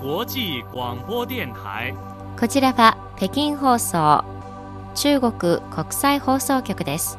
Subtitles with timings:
[0.00, 1.92] 国際广播電台
[2.38, 4.24] こちらは北京放送
[4.94, 7.18] 中国国際放送局です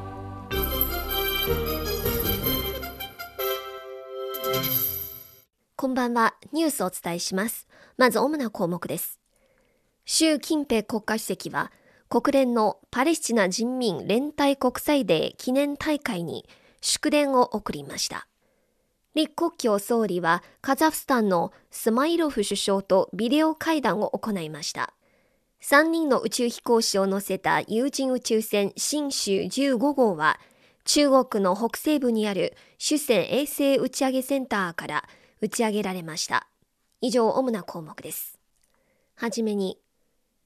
[5.75, 6.35] こんばんは。
[6.53, 7.67] ニュースをお伝えします。
[7.97, 9.20] まず主な項目です。
[10.05, 11.73] 習近平国家主席は、
[12.07, 16.45] 国連のパレスチナ人民連帯国際デー記念大会に
[16.81, 18.28] 祝電を送りました。
[19.16, 24.94] 李克強総理はカザフスタンのスマイロフ首相とビデオ会談を行いました。
[25.62, 30.40] 3人の宇宙飛行士を乗せた有人宇宙船新州15号は、
[30.85, 35.10] 中国の北西部にある主戦衛星打ち上げセンターから
[35.41, 36.48] 打ち上げられました。
[37.01, 38.40] 以上、主な項目です。
[39.16, 39.79] はじめに、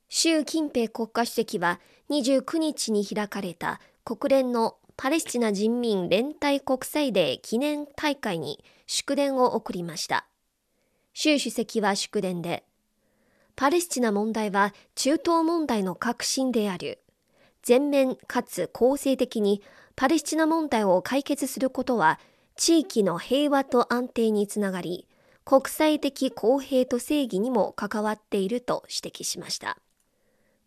[0.09, 10.27] 習近平国家主席は29日に開かれた国連のパレスチナ人民連帯国際デー記念大会に祝電を送りました。
[11.13, 12.63] 習主席は祝電で、
[13.55, 16.99] パレスチナ問題は中東問題の核心である。
[17.61, 19.61] 全面かつ公正的に
[19.95, 22.19] パレスチナ問題を解決することは
[22.55, 25.07] 地域の平和と安定につながり、
[25.45, 29.77] 国際的公平と正義にも関わっていると指摘しました。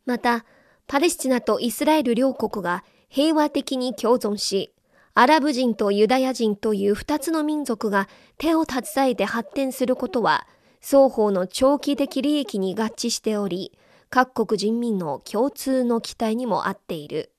[0.04, 0.44] また、
[0.86, 4.72] パレスチナとイスラエル両国が平和的に共存し、
[5.14, 10.46] アラブ人とユダヤ人という二つの民族が手を携えて発展することは、
[10.80, 13.72] 双方の長期的利益に合致しており、
[14.10, 17.32] 各国人民の共通の期待にも合っている。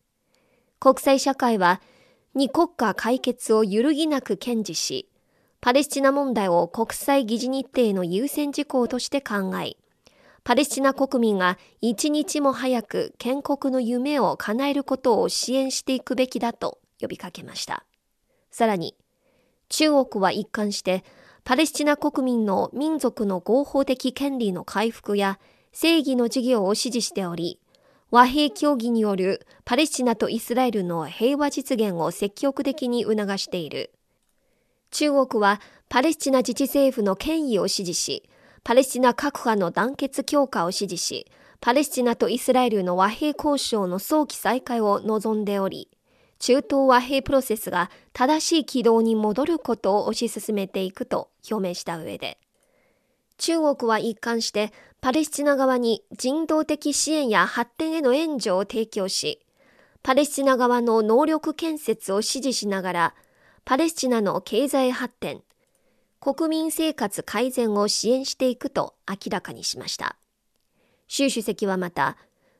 [0.79, 1.81] 国際社会は、
[2.33, 5.09] 二国家解決を揺るぎなく堅持し、
[5.61, 9.77] パレスチナ問題を国際議事日程の優先事項として考え、
[10.47, 17.83] パレスチナ国民が一日も早く建国の夢を叶えることを支援していくべきだと呼びかけました。
[18.49, 18.95] さらに、
[19.67, 21.03] 中国は一貫して
[21.43, 25.37] パレスチナ国民の民族の合法的権利の回復や
[25.73, 27.59] 正義の事業を支持しており、
[28.09, 33.91] 和平協議によるパレスチナとイスラエルの平和実現を積極的に促している。
[34.91, 35.59] 中国は
[35.89, 38.29] パレスチナ自治政府の権威を支持し、
[38.67, 41.25] パレスチナ各派の団結強化を支持し、
[41.61, 45.87] パレスチナとイスラエルの和平交渉の早期再開を望んでおり、
[46.37, 52.39] 中東和平プロセスが正しい軌道に戻ることを推し進めていくと表明した上で、
[53.37, 59.39] 中国は一貫してパレスチナ側に人道的支援や発展への援助を提供し、
[60.03, 63.15] パレスチナ側の能力建設を支持しながら、
[63.63, 65.41] パレスチナの経済発展、
[66.35, 70.17] 国民生活改善を支援していくと明らかにしました。
[71.07, 72.17] 習主席はまた、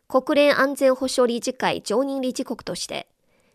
[0.07, 3.09] 国連安全保障理事会常任理事国として、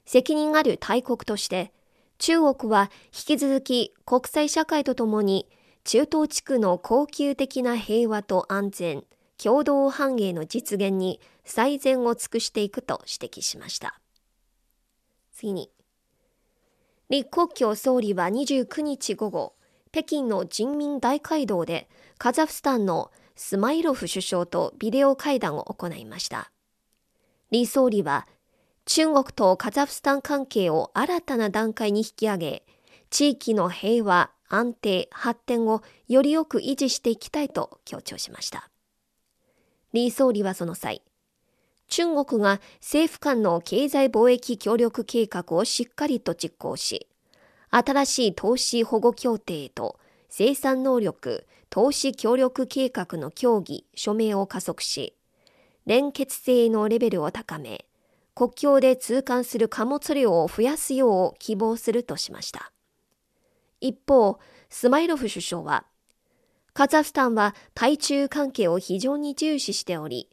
[0.05, 1.72] 責任ある大国として、
[2.19, 5.49] 中国は引き続き国際社会とともに
[5.84, 9.05] 中東地区の恒久的な平和と安全、
[9.43, 13.99] 共同繁栄の実現に最善を尽くしていくと指摘しました。
[15.33, 15.71] 次に、
[17.11, 19.55] 李克強総理は29日午後、
[19.92, 21.86] 北京の人民大会堂で
[22.16, 26.50] カザフスタンのスマイロフ首相とビデオ会談を行いました。
[27.50, 28.26] 李総理は
[28.86, 32.64] 中国とカザフスタン関係を新たな段階に引き上げ、
[33.10, 38.70] 地域の平和、安定、発展をよりよく維持していきたいと強調しました。
[39.92, 41.03] 李総理はその際、
[41.88, 47.09] 中国が政府間の経済貿易協力計画をしっかりと実行し、
[47.75, 55.16] 新しい投資保護協定と生産能力投資協力計画の協議、署名を加速し、
[55.87, 57.86] 連結性のレベルを高め、
[58.34, 62.72] 国境で通関する貨物量を増やすよう希望するとしました。
[63.80, 64.39] 一方、
[64.69, 65.86] スマイロフ首相は、
[66.74, 70.28] カザフスタンは対中関係を非常に重視しており、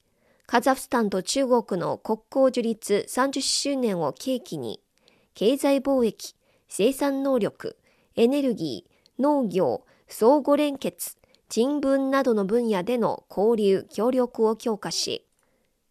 [0.46, 4.82] カザフスタンと中国の国交樹立30周年を契機に、
[5.36, 6.36] 経済貿易、
[6.70, 7.78] 生産能力、
[8.16, 11.18] エネルギー、農業、相互連結、
[11.50, 15.26] 人文などの分野での交流・協力を強化し、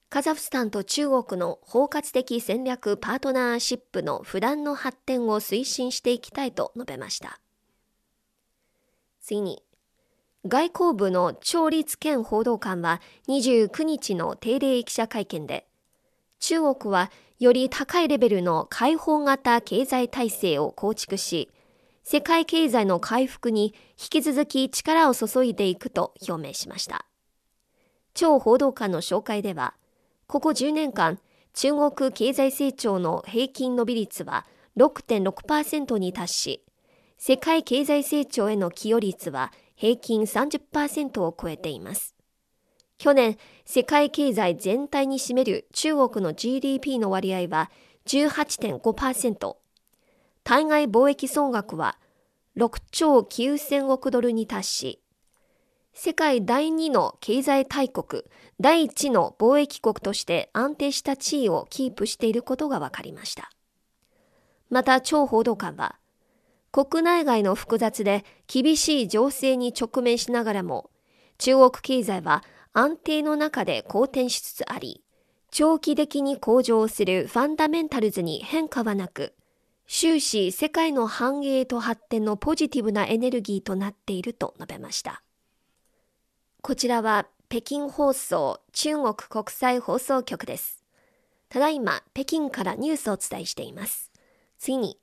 [0.09, 7.41] カザフスタンと中国の包括的戦略パートナーシップの不断の発展を推進していきたいと述べました。
[9.21, 9.63] 次に、
[10.47, 15.67] 外交部の趙立健報道官は29日の定例記者会見で、
[16.41, 21.51] 中国はより高いレベルの開放型経済体制を構築し、
[22.03, 27.07] 世界経済の回復に引き続き力を注いでいくと表明しました。
[28.15, 29.75] 張報道官の紹介では、
[30.27, 31.21] ここ10年間、
[31.55, 34.47] 中国経済成長の平均伸び率は
[34.77, 36.65] 6.6%に達し、
[37.19, 42.18] 世界経済成長への寄与率は平均30%を超えています。
[42.99, 47.71] 去年、世界経済全体に占める中国の GDP の割合は
[48.07, 49.57] 18.5%、
[50.43, 51.97] 対外貿易総額は
[52.57, 55.01] 6兆9000億ドルに達し、
[55.93, 58.25] 世界第2の経済大国、
[58.59, 63.51] 第1の貿易国として安定した地位をキープしていることが分かりました。
[64.71, 65.97] また、張報道官は、
[66.73, 70.91] 国内外の複雑で厳しい情勢に直面しながらも、
[71.39, 72.43] 中国経済は
[72.73, 75.03] 安定の中で好転しつつあり、
[75.51, 79.35] 長期的に向上するファンダメンタルズに変化はなく、
[79.87, 85.23] 終始世界の繁栄と発展のポジティブなエネルギーとなっていると述べました。
[86.61, 90.85] こちらは北京放送中国国際放送局です。
[91.49, 94.13] ただいま北京からニュースをお伝えしています。
[94.59, 94.99] 次に、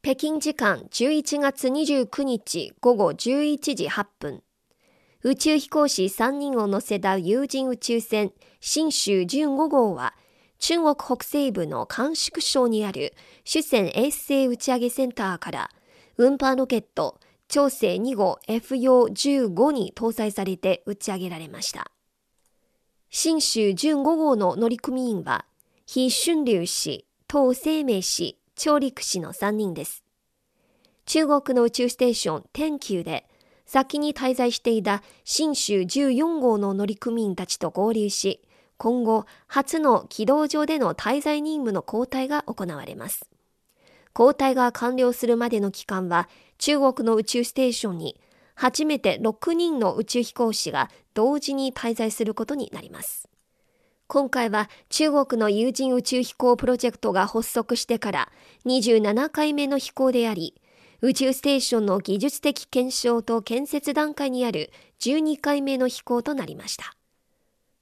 [0.00, 4.42] 北京時間11月29日午後11時8分、
[5.26, 8.30] 宇宙飛行士3人を乗せた有人宇宙船、
[8.60, 10.14] 新州15号は、
[10.58, 15.70] 中国北西部の甘粛省にある主戦衛星打ち上げセンターから、
[16.18, 17.18] 運搬ロケット、
[17.48, 21.90] 長征2号 F 用15に搭載されて打ち上げられました。
[23.08, 25.46] 新州15号の乗組員は、
[25.86, 30.04] 非春流氏、東生命氏、長陸氏の3人です。
[31.06, 33.26] 中国の宇宙ステーション天宮で、
[33.64, 38.40] 先に滞在していた新州14号の乗組員たちと合流し、
[38.76, 43.28] 今後、初の軌道上での滞在任務の交代が行われます。
[44.18, 46.28] 交代が完了するまでの期間は、
[46.58, 48.20] 中国の宇宙ステーションに
[48.54, 53.28] 初めて6人の宇宙飛行士が同時に滞在することになります。
[54.06, 58.32] 今回は中国の有人宇宙飛行プロジェクトが発足してから
[58.66, 60.54] 27回目の飛行であり、
[61.06, 66.96] 宇宙ステーションの技術的検証と建設段階にある12回目の飛行となりました。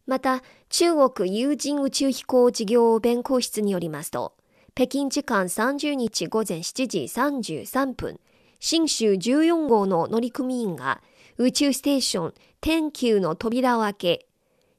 [0.07, 4.35] また、中国有人宇宙飛行事業弁公室によりますと、
[4.75, 8.19] 北京時間30日午前7時33分、
[8.59, 11.01] 新州14号の乗組員が
[11.39, 14.27] 宇宙ステーション天宮の扉を開け、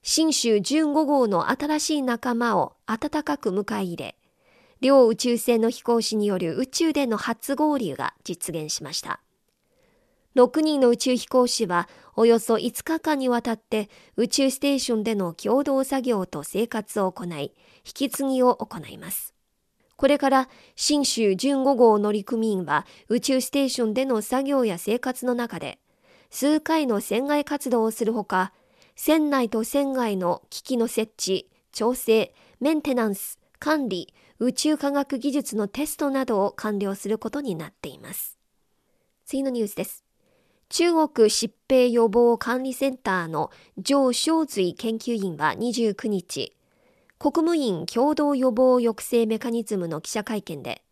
[0.01, 4.17] 新州15号の新しい仲間を温かく迎え入れ、
[4.83, 9.21] 両宇宙船の飛行士による宇宙での初合流が実現しました。
[10.35, 11.87] 6人の宇宙飛行士は
[12.17, 17.53] およそ5日間にわたって宇宙ステーションでの共同作業と生活を行い、
[17.85, 19.33] 引き継ぎを行います。
[19.95, 25.79] これから新州15号乗組員は宇宙ステーションでの作業や生活の中で
[26.29, 28.51] 数回の船外活動をするほか、
[28.97, 38.37] 船内と船外の機器の設置、調整、メンテナンス、管理、宇宙科学技術のテストなどを完了することになっています。
[39.25, 40.03] 次のニュースです。
[40.69, 46.55] 中国疾病予防管理センターの上正髄研究員は29日、
[47.19, 50.83] 国務院共同予防抑制メカニズムの記者会見で、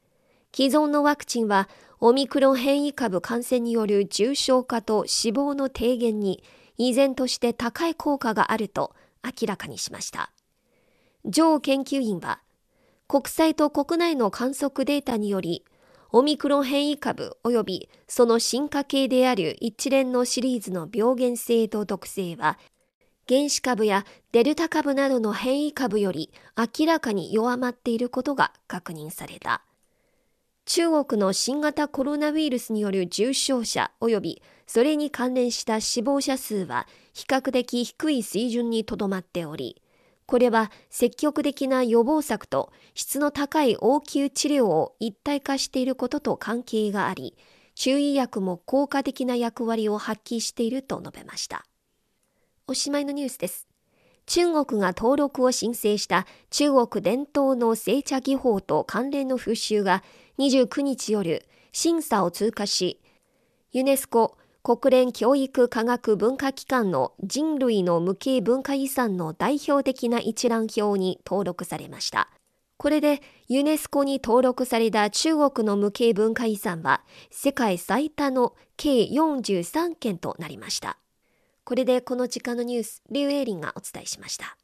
[0.54, 1.68] 既存のワクチンは
[2.00, 6.44] オミクロン変異株感染による重症化と死亡の低減に
[6.78, 10.32] 依然として高い効果があると明らかにしました。
[11.26, 12.42] 上研究員は、
[13.12, 15.66] 国際と国内の観測データにより、
[16.14, 22.58] オミクロン変異株及びその進化系である一連のシリーズの病原性と毒性は
[23.28, 29.62] 原子株やデルタ株などの変異株より明らかに弱まっていることが確認された。
[30.64, 39.82] 中国の新型コロナウイルスによる重症者及びそれに関連した死亡者数は比較的低い水準にとどまっており、
[40.32, 47.36] これは積極的な予防策と質の高い応急治療を一体化していることと関係があり、
[47.76, 51.66] 注意薬も効果的な役割を発揮していると述べました。
[52.66, 53.68] おしまいのニュースです。
[54.26, 60.02] 中国が登録を申請した中国伝統の製茶技法と関連の風習が
[60.40, 63.02] 29日夜審査を通過し、
[63.74, 72.30] ユネスコ国連教育科学文化機関の人類の無形文化遺産の代表的な一覧表に登録されました。
[72.78, 77.02] これでユネスコに登録された中国の無形文化遺産は
[77.32, 81.00] 世界最多の計43件となりました。
[81.64, 84.58] これでこの時間のニュース、リュウエイリンがお伝えしました。